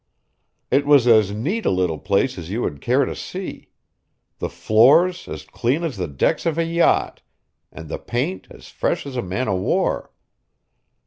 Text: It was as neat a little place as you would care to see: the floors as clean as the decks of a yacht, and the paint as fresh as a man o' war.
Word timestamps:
It 0.71 0.87
was 0.87 1.05
as 1.05 1.31
neat 1.31 1.63
a 1.63 1.69
little 1.69 1.99
place 1.99 2.39
as 2.39 2.49
you 2.49 2.63
would 2.63 2.81
care 2.81 3.05
to 3.05 3.15
see: 3.15 3.69
the 4.39 4.49
floors 4.49 5.27
as 5.27 5.43
clean 5.45 5.83
as 5.83 5.95
the 5.95 6.07
decks 6.07 6.47
of 6.47 6.57
a 6.57 6.65
yacht, 6.65 7.21
and 7.71 7.87
the 7.87 7.99
paint 7.99 8.47
as 8.49 8.67
fresh 8.67 9.05
as 9.05 9.15
a 9.15 9.21
man 9.21 9.47
o' 9.47 9.55
war. 9.57 10.09